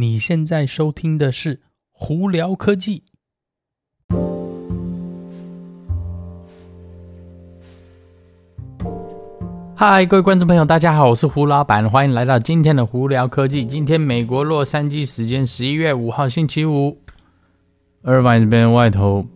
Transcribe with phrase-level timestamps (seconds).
[0.00, 1.56] 你现在收听的是
[1.92, 3.02] 《胡聊科技》。
[9.76, 13.62] 嗨，各位观众朋友，大家好，我是胡老板，欢迎来到今天的《胡聊科技》。
[13.66, 16.96] 今天美国洛杉矶时间十一月五号星期五，
[18.00, 19.26] 二班这边外头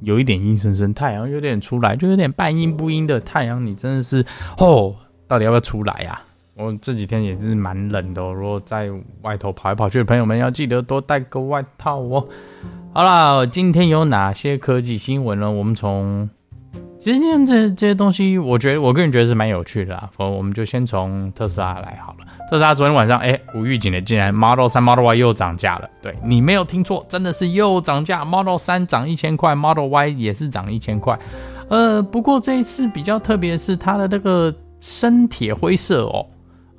[0.00, 3.64] 有一点阴森森，太阳有点出来，就有点半阴不阴的太阳。
[3.64, 4.26] 你真的是
[4.58, 4.96] 哦，
[5.28, 6.20] 到底要不要出来呀、
[6.56, 8.90] 我这几天也是蛮冷的哦，如果在
[9.22, 12.26] 外头跑来跑去的朋友们，要记得多带个外套哦。
[12.92, 15.50] 好啦，今天有哪些科技新闻呢？
[15.50, 16.28] 我们从
[16.98, 20.10] 其实今天这这些东西，我觉得我个人觉得是蛮有趣的啦。
[20.18, 22.26] 我们就先从特斯拉来好了。
[22.50, 25.88] 特斯拉昨天晚上，哎，无预警的竟然 Model 3、Model Y 又涨价了。
[26.02, 28.22] 对，你没有听错，真的是又涨价。
[28.22, 31.18] Model 3涨一千块，Model Y 也是涨一千块。
[31.68, 36.26] 呃，不过这一次比较特别的是它的那个深铁灰色哦。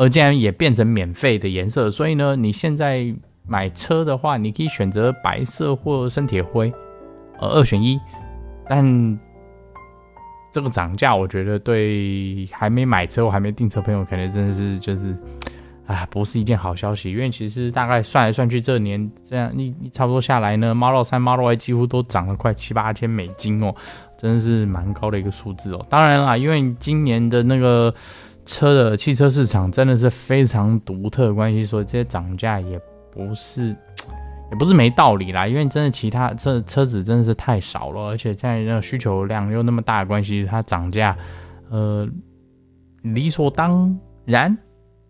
[0.00, 3.14] 而竟然也变成免费的颜色，所以呢，你现在
[3.46, 6.72] 买车的话，你可以选择白色或深铁灰，
[7.38, 8.00] 呃，二选一。
[8.66, 8.82] 但
[10.50, 15.14] 这个涨价，我觉得对还没买车我还没订车朋友，可能真的是就是，
[15.84, 17.10] 啊，不是一件好消息。
[17.12, 23.74] 因为其实大概算来算去，这年这样一差不多下来呢，Model 3、Model Y 几乎都涨了快七八千美金哦，
[24.16, 25.86] 真的是蛮高的一个数字哦。
[25.90, 27.94] 当然啦，因为今年的那个。
[28.50, 32.78] 车的汽车市场真的是非常独特的关系，所以这些涨价也
[33.12, 33.68] 不是，
[34.50, 35.46] 也不是没道理啦。
[35.46, 41.16] 因为真的其他车车子真的是太少了，而且现在那个需求量又那么大的关系，它涨价，
[41.70, 42.08] 呃，
[43.02, 44.56] 理所当然？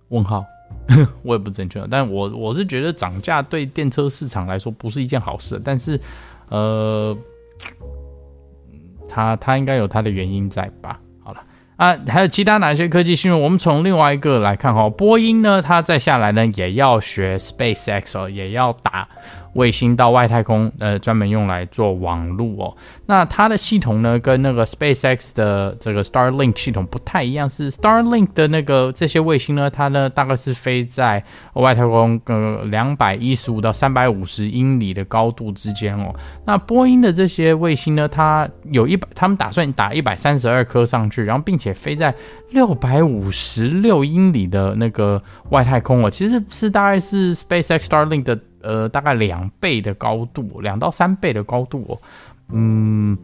[0.08, 0.44] 问号，
[1.22, 5.98] 我也不正确，但我我是觉得涨价对电车市场来说不是一件好事，但是，
[6.48, 7.16] 呃，
[9.08, 11.00] 它它应该有它的原因在吧？
[11.81, 13.41] 啊，还有其他哪些科技新闻？
[13.41, 19.08] 我们从另外一个来看哈，波音呢，它再下来呢，也要学 SpaceX 哦，也要打。
[19.55, 22.77] 卫星到外太空，呃，专门用来做网路哦。
[23.06, 27.50] 那它的系统呢，跟那个 SpaceX 的这个 Starlink 系统不太一样。
[27.50, 31.22] 是 Starlink 的那个这些卫星呢，它呢大概是飞在
[31.55, 36.14] 外太空，呃，两百一十五到三百五十英里的高度之间哦。
[36.46, 42.14] 那波音的这些卫星呢，它有一百，他们打算打一百三十二颗上去，然后并且飞在
[42.50, 46.11] 六百五十六英里的那个外太空哦。
[46.11, 48.38] 其实是大概是 SpaceX Starlink 的。
[48.63, 51.98] 呃，大概两倍的高度，两到三倍的高度哦。
[52.53, 53.17] 嗯，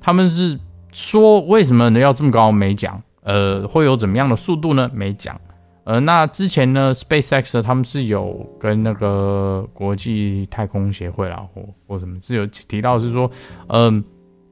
[0.00, 0.58] 他们是
[0.92, 2.00] 说为什么呢？
[2.00, 3.00] 要这么高没讲。
[3.22, 4.90] 呃，会有怎么样的速度呢？
[4.92, 5.40] 没讲。
[5.84, 13.30] 呃，那之前呢，SpaceX 他们是有跟那个国际太空协会啦，或或什么是有提到是说，
[13.68, 14.02] 嗯、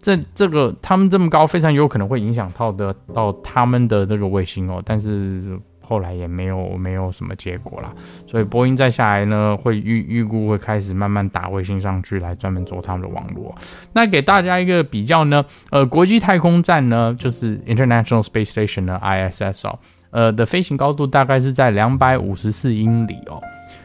[0.00, 4.82] 这这个他们这么高，非常有可能会影响到的到他们的这个卫星哦。
[4.84, 5.58] 但是。
[5.88, 7.90] 后来也没有没有什么结果啦，
[8.26, 13.54] 所以波音再下来呢，会预预估会开始慢慢打卫星上去，来专门做他们的网络。
[13.94, 19.78] 那给大家一个比较呢，呃，国际太空站呢，就是 International Space Station 的，ISS 哦，
[20.10, 23.40] 呃的飞行高度大概是在两百五十四英里哦，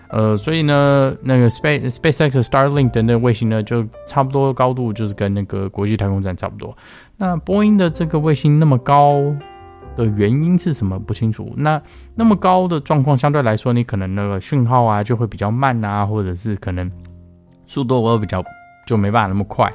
[0.10, 6.76] 呃，所以呢，那个 Space SpaceX Starlink 的那个卫星呢，就差不多高度就是跟那个国际太空站差不多。
[7.16, 9.34] 那波音的这个卫星那么高。
[9.96, 11.54] 的原因是什么不清楚。
[11.56, 11.82] 那
[12.16, 16.92] 那么高的状况，相对来说，你可能那个讯号啊就会比较慢啊，或者是可能
[17.66, 18.44] 速度会比较
[18.86, 19.72] 就没办法那么快。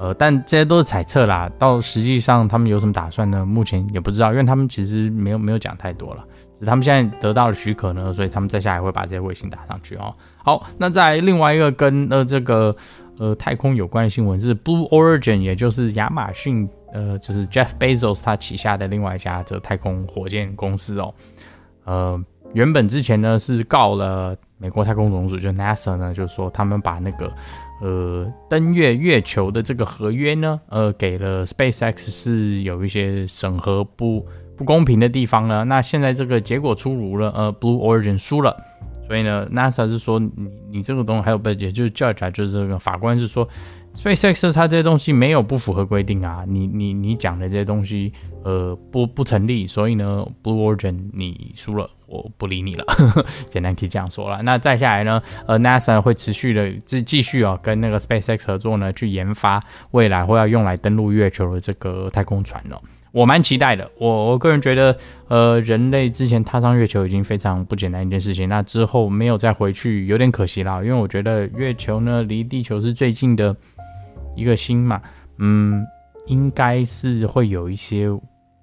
[0.00, 1.48] 呃，但这些都是猜测啦。
[1.58, 3.46] 到实际上他们有什么打算呢？
[3.46, 6.24] 目前也不知道，因为他们其实没有没有讲太多了。
[6.64, 10.12] 他们现在得到了许可呢，所以他们再下来会把这些卫星打上去哦。
[10.36, 12.74] 好，那在另外一个跟呃这个
[13.18, 16.68] 呃太空有关的新闻是 Blue Origin，也就是亚马逊。
[16.92, 21.14] 呃，就是 Jeff Bezos 他旗下的另外一家这太空火箭公司哦，
[21.84, 27.32] 呃，原本之前呢是告了美国太空总署，就 NASA 呢，就是说他们把那个
[27.80, 34.24] 呃登月月球的这个合约呢，呃，给了 SpaceX 是有一些审核不
[34.56, 35.64] 不公平的地方呢。
[35.64, 38.56] 那现在这个结果出炉了，呃，Blue Origin 输了，
[39.08, 40.30] 所以呢，NASA 是说你
[40.70, 43.48] 你这个东西还有被，也就是 Judge 就是这个法官是说。
[43.94, 48.12] SpaceX 它这些东西没有不符合规定啊，你你你讲的这些东西，
[48.42, 52.84] 呃，不不成立，所以呢，Blue Origin 你输了，我不理你了，
[53.50, 54.40] 简单可以这样说了。
[54.42, 62.80] 那再下来呢，呃，NASA 会持续的继继续啊，跟那个 SpaceX 合作呢，去研发未来会要用来登陆月球的这个太空船哦。
[63.12, 64.96] 我蛮期待的，我我个人觉得，
[65.28, 73.54] 呃，人类之前踏上月球已经非常不简单一件事情，那之后没有再回去，有点可惜啦，因为我觉得月球呢离地球是最近的。
[74.34, 75.00] 一个星嘛，
[75.38, 75.84] 嗯，
[76.26, 78.08] 应该是会有一些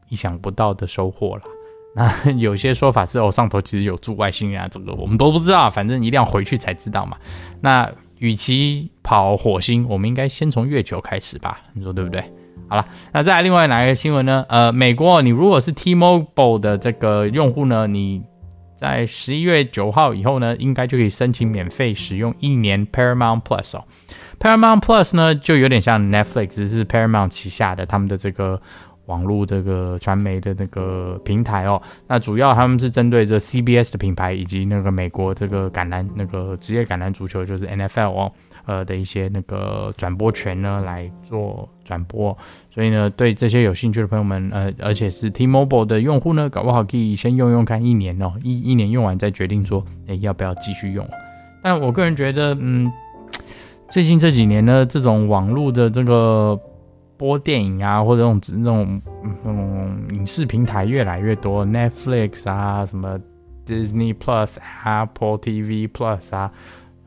[0.09, 1.43] 意想不到的收获啦。
[1.95, 7.17] 那有些说法是哦，上头其实有住外星人啊，这个我们都不知道，反正一定要回去才知道嘛。
[7.61, 11.59] 那与其跑火星，我们应该先从月球开始吧？
[11.73, 12.23] 你说对不对？
[12.67, 14.45] 好了，那再来另外哪一个新闻呢？
[14.47, 18.21] 呃，美国，你如果是 T-Mobile 的这个用户呢，你
[18.79, 23.83] 在十一月九号以后呢，应该就可以申请免费使用一年 Paramount Plus 哦。
[24.39, 28.61] Paramount Plus 呢，就有点像 Netflix，是 Paramount 旗下的他们的这个
[29.07, 31.81] 网络这个传媒的那个平台哦。
[32.07, 38.31] 那主要他们是针对这 CBS 的品牌以及那个美国这个橄榄那个职业橄榄足球，就是 NFL 哦。
[38.69, 42.37] 呃的一些那个转播权呢来做转播，
[42.69, 51.03] 所以呢，对这些有兴趣的朋友们，呃，而且是 T-Mobile 的用户呢，搞不好可以先用用看一年哦，一一年用完再决定说，哎，要不要继续用。
[51.63, 52.91] 但我个人觉得，嗯，
[53.89, 56.59] 最近这几年呢，这种网络的这个
[57.17, 59.01] 播电影啊，或者这种这种
[59.43, 63.19] 那种影视平台越来越多，Netflix 啊，什么
[63.65, 66.51] Disney Plus、Apple TV Plus 啊。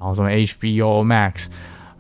[0.02, 1.46] 然后什么 HBO Max，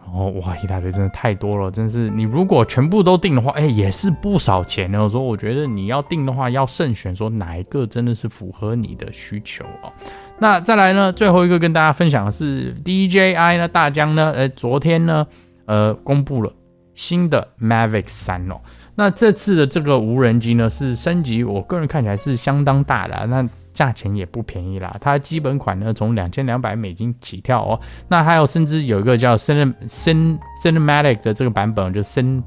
[0.04, 5.04] 然后哇一大堆，真的太多了，真是你如果全部都订的话，哎，也是不少钱呢。
[5.04, 9.92] 我说我觉得你要订的话，要慎选，说哪一个真的是符合你的需求哦。
[10.40, 15.24] 那再来呢，最后一个跟大家分享的是 DJI 呢，大疆呢，呃，昨天呢，
[15.66, 16.52] 呃，公布了
[16.94, 18.56] 新的 Mavic 三哦。
[18.96, 23.24] 那这次的这个无人机呢，是升级，我个人看起来是相当大的啊。
[23.26, 32.42] 那价钱也不便宜啦，它基本款呢从两千两百美金起跳哦，那还有甚至有一个叫 Cin Cin Cinematic 的这个版本，就 Cin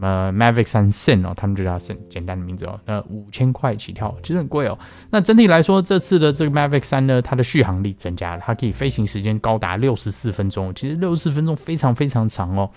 [0.00, 4.78] 呃 Mavic 三 Cin 哦，他们就叫 Cin 简单的名字哦，那五千块起跳，其实很贵哦。
[5.10, 12.70] 那整体来说，这次的这个 Mavic 三呢，它的续航力增加了，它可以飞行时间高达六十四分钟，其实六十四分钟非常非常长哦。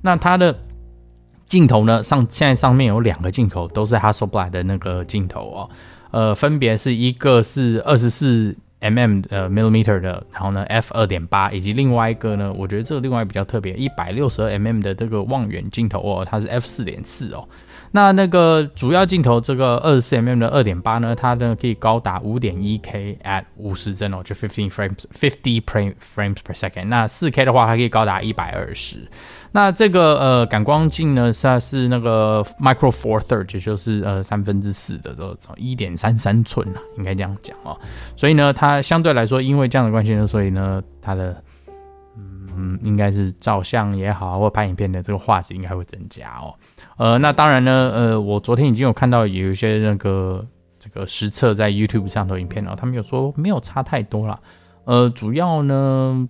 [0.00, 0.58] 那它的
[1.46, 5.70] 镜头呢，上现在上面有两个镜头，都是 Hasselblad 的那个镜头哦。
[6.12, 8.54] 呃，分别是一个是二十四
[8.90, 17.46] mm 呃 millimeter 的，然后呢 f 二点八，以及另外一个呢，我觉得这个另外比较特别，一百六十二 mm 的这个望远镜头哦，它是 f 四点四哦。
[17.94, 26.86] 那那个主要镜头这个二十四 mm 的二点八呢，它呢可以高达五点一 k at 五十帧哦，就 fifteen frames fifty frames per second。
[26.86, 28.96] 那四 k 的话，它可以高达一百二十。
[29.54, 37.78] 那这个呃感光镜呢，它是那个 micro four third，也就是呃三分之四的这种一点三三寸啊，应该这样讲哦。
[38.16, 41.42] 所以呢，它那相对来说，因为这样的关系呢，所以呢，它的
[42.16, 46.54] 嗯应该是照相也好，或拍影片的这个画质应该会增加哦。
[46.96, 50.46] 呃，那当然呢，呃，我昨天已经有看到有一些那个
[50.78, 54.40] 这个实测在 YouTube 上头影片了，他们有说没有差太多了。
[54.84, 56.28] 呃，主要呢。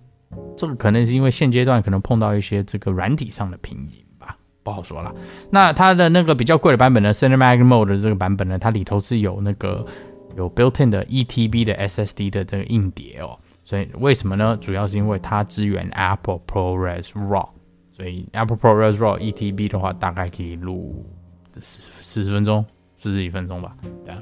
[0.57, 5.13] 这个可能是因为现阶段可能碰到一些这个软体上的瓶颈吧，不好说了。
[5.51, 9.85] 那它的那个比较贵的版本呢，Cinematic Mode 的这个版本呢，它里头是有那个
[10.35, 13.37] 有 built-in 的 E T B 的 SSD 的这个硬碟哦。
[13.65, 14.57] 所以为什么呢？
[14.59, 17.47] 主要是因为它支援 Apple ProRes RAW，
[17.95, 21.05] 所以 Apple ProRes RAW E T B 的话，大概可以录
[21.61, 22.65] 四四十分钟，
[22.97, 23.75] 四十几分钟吧。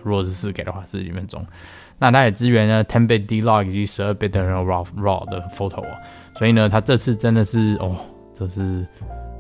[0.03, 1.43] 如果是四 K 的话，四十几分钟。
[1.97, 5.97] 那它也支援了 10-bit D-Log 以及 12-bit 的 RAW RAW 的 photo 哦，
[6.35, 7.95] 所以呢，它这次真的是哦，
[8.33, 8.85] 这是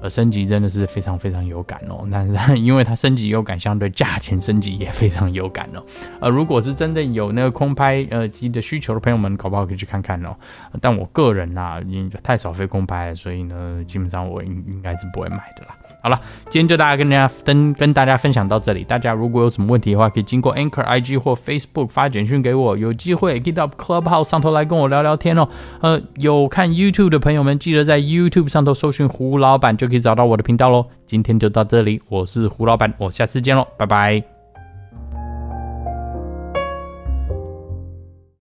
[0.01, 2.03] 呃升级真的是非常非常有感哦。
[2.07, 5.83] 那那因为它升级有感，相对价钱升级也非常有感哦。
[6.19, 10.35] 呃，如果是真的有那个空拍呃机的需求的朋友们，搞不好可以去看看哦。
[10.81, 15.77] 但我个人呐、啊，因为太少飞空拍了，所以呢，基本上我应应该是不会买的啦。
[16.01, 18.83] 好了，今天就大家跟大家分跟大家分享到这里。
[18.83, 22.75] 大家如果有什么问题的话，可以经过 Anchor IG 或 Facebook 发简讯给我。
[22.75, 25.47] 有机会 get up Clubhouse 上头来跟我聊聊天哦。
[25.81, 30.85] 呃，有看 YouTube 的朋友们，记得在 YouTube 上头搜寻胡老板，就可以找到我的频道喽。
[31.05, 34.40] 今天就到这里，我是胡老板，我下次见喽，拜拜。